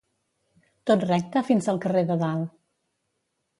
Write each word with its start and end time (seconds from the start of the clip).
Tot 0.91 1.05
recte 1.09 1.45
fins 1.51 1.69
al 1.75 1.79
carrer 1.85 2.03
de 2.11 2.19
dalt. 2.25 2.51